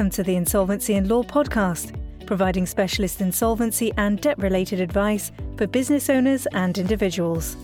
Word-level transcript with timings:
Welcome 0.00 0.12
to 0.12 0.22
the 0.22 0.36
Insolvency 0.36 0.94
and 0.94 1.10
Law 1.10 1.22
podcast, 1.22 1.94
providing 2.24 2.64
specialist 2.64 3.20
insolvency 3.20 3.92
and 3.98 4.18
debt 4.18 4.38
related 4.38 4.80
advice 4.80 5.30
for 5.58 5.66
business 5.66 6.08
owners 6.08 6.46
and 6.54 6.78
individuals. 6.78 7.54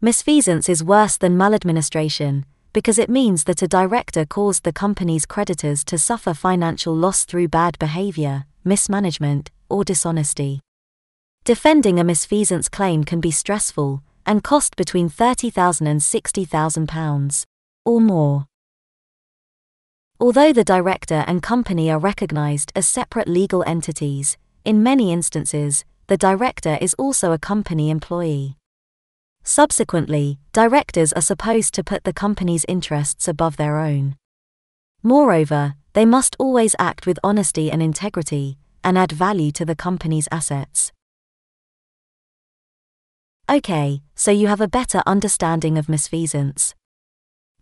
Misfeasance 0.02 0.66
is 0.66 0.82
worse 0.82 1.18
than 1.18 1.36
maladministration 1.36 2.46
because 2.72 2.98
it 2.98 3.08
means 3.08 3.44
that 3.44 3.62
a 3.62 3.68
director 3.68 4.24
caused 4.24 4.64
the 4.64 4.72
company's 4.72 5.24
creditors 5.24 5.82
to 5.84 5.96
suffer 5.96 6.34
financial 6.34 6.94
loss 6.94 7.24
through 7.24 7.48
bad 7.48 7.78
behavior, 7.78 8.44
mismanagement, 8.66 9.50
or 9.70 9.84
dishonesty. 9.84 10.60
Defending 11.44 12.00
a 12.00 12.04
misfeasance 12.04 12.70
claim 12.70 13.04
can 13.04 13.20
be 13.20 13.30
stressful 13.30 14.02
and 14.26 14.42
cost 14.42 14.76
between 14.76 15.08
£30,000 15.08 15.86
and 15.86 16.00
£60,000 16.00 17.44
or 17.84 18.00
more. 18.00 18.46
Although 20.18 20.52
the 20.52 20.64
director 20.64 21.24
and 21.26 21.42
company 21.42 21.90
are 21.90 21.98
recognized 21.98 22.72
as 22.74 22.86
separate 22.86 23.28
legal 23.28 23.62
entities, 23.66 24.36
in 24.64 24.82
many 24.82 25.12
instances, 25.12 25.84
the 26.08 26.16
director 26.16 26.78
is 26.80 26.94
also 26.94 27.32
a 27.32 27.38
company 27.38 27.90
employee. 27.90 28.56
Subsequently, 29.44 30.38
directors 30.52 31.12
are 31.12 31.22
supposed 31.22 31.72
to 31.74 31.84
put 31.84 32.02
the 32.02 32.12
company's 32.12 32.64
interests 32.66 33.28
above 33.28 33.56
their 33.56 33.78
own. 33.78 34.16
Moreover, 35.02 35.74
they 35.96 36.04
must 36.04 36.36
always 36.38 36.76
act 36.78 37.06
with 37.06 37.18
honesty 37.24 37.72
and 37.72 37.82
integrity, 37.82 38.58
and 38.84 38.98
add 38.98 39.10
value 39.10 39.50
to 39.50 39.64
the 39.64 39.74
company's 39.74 40.28
assets. 40.30 40.92
Okay, 43.48 44.02
so 44.14 44.30
you 44.30 44.46
have 44.46 44.60
a 44.60 44.68
better 44.68 45.02
understanding 45.06 45.78
of 45.78 45.86
misfeasance. 45.86 46.74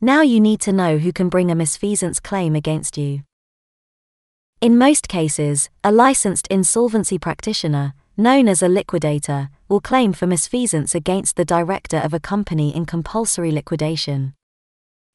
Now 0.00 0.22
you 0.22 0.40
need 0.40 0.60
to 0.62 0.72
know 0.72 0.98
who 0.98 1.12
can 1.12 1.28
bring 1.28 1.48
a 1.48 1.54
misfeasance 1.54 2.20
claim 2.20 2.56
against 2.56 2.98
you. 2.98 3.22
In 4.60 4.76
most 4.76 5.06
cases, 5.06 5.70
a 5.84 5.92
licensed 5.92 6.48
insolvency 6.48 7.20
practitioner, 7.20 7.94
known 8.16 8.48
as 8.48 8.64
a 8.64 8.68
liquidator, 8.68 9.48
will 9.68 9.80
claim 9.80 10.12
for 10.12 10.26
misfeasance 10.26 10.92
against 10.92 11.36
the 11.36 11.44
director 11.44 11.98
of 11.98 12.12
a 12.12 12.18
company 12.18 12.74
in 12.74 12.84
compulsory 12.84 13.52
liquidation. 13.52 14.34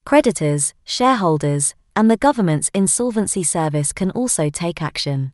Creditors, 0.05 0.73
shareholders, 0.85 1.75
and 1.99 2.09
the 2.09 2.15
government's 2.15 2.71
insolvency 2.73 3.43
service 3.43 3.91
can 3.91 4.09
also 4.11 4.49
take 4.49 4.81
action. 4.81 5.33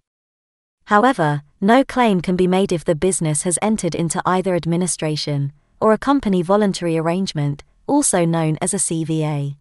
However, 0.85 1.43
no 1.61 1.83
claim 1.83 2.21
can 2.21 2.35
be 2.35 2.47
made 2.47 2.71
if 2.71 2.83
the 2.83 2.95
business 2.95 3.43
has 3.43 3.59
entered 3.61 3.93
into 3.93 4.19
either 4.25 4.55
administration 4.55 5.53
or 5.79 5.93
a 5.93 5.99
company 5.99 6.41
voluntary 6.41 6.97
arrangement, 6.97 7.63
also 7.85 8.25
known 8.25 8.57
as 8.63 8.73
a 8.73 8.77
CVA. 8.77 9.57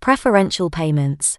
Preferential 0.00 0.68
payments. 0.68 1.38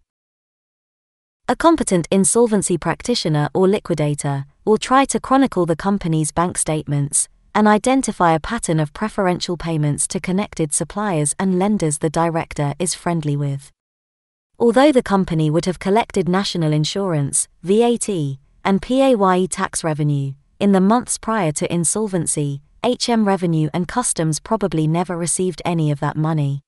A 1.48 1.56
competent 1.56 2.08
insolvency 2.10 2.80
practitioner 2.80 3.48
or 3.54 3.68
liquidator 3.68 4.46
will 4.66 4.80
try 4.80 5.06
to 5.06 5.20
chronicle 5.20 5.68
the 5.68 5.76
company's 5.76 6.32
bank 6.32 6.58
statements, 6.58 7.30
and 7.56 7.68
identify 7.68 8.34
a 8.34 8.40
pattern 8.40 8.80
of 8.80 8.94
preferential 8.94 9.58
payments 9.58 10.08
to 10.08 10.20
connected 10.20 10.74
suppliers 10.74 11.36
and 11.38 11.60
lenders 11.60 12.00
the 12.00 12.10
director 12.10 12.74
is 12.80 12.96
friendly 12.96 13.36
with. 13.36 13.72
Although 14.60 14.92
the 14.92 15.04
company 15.04 15.50
would 15.50 15.66
have 15.66 15.80
collected 15.80 16.30
national 16.30 16.74
insurance, 16.74 17.48
VAT, 17.64 18.10
and 18.64 18.82
PAYE 18.82 19.48
tax 19.48 19.84
revenue, 19.84 20.34
in 20.60 20.72
the 20.72 20.82
months 20.82 21.18
prior 21.18 21.52
to 21.52 21.74
insolvency, 21.74 22.62
HM 22.84 23.26
Revenue 23.26 23.70
and 23.74 23.88
Customs 23.88 24.40
probably 24.40 24.88
never 24.88 25.18
received 25.18 25.62
any 25.66 25.92
of 25.92 26.00
that 26.02 26.18
money. 26.18 26.62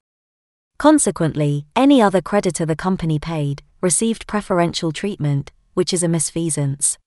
Consequently, 0.77 1.65
any 1.75 2.01
other 2.01 2.21
creditor 2.21 2.65
the 2.65 2.75
company 2.75 3.19
paid 3.19 3.63
received 3.81 4.27
preferential 4.27 4.91
treatment, 4.91 5.51
which 5.73 5.93
is 5.93 6.03
a 6.03 6.07
misfeasance. 6.07 6.97